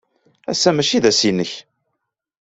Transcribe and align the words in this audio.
Ass-a 0.51 0.71
maci 0.75 0.99
d 1.03 1.05
ass-nnek. 1.09 1.53